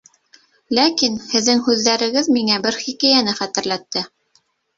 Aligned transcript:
Ләкин 0.77 1.19
һеҙҙең 1.33 1.61
һүҙҙәрегеҙ 1.67 2.31
миңә 2.39 2.57
бер 2.65 2.79
хикәйәне 2.87 3.37
хәтерләтте 3.43 4.05